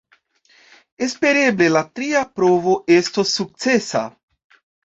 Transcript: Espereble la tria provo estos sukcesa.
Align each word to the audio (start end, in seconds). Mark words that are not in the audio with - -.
Espereble 1.07 1.69
la 1.75 1.83
tria 1.99 2.25
provo 2.41 2.75
estos 2.97 3.37
sukcesa. 3.41 4.05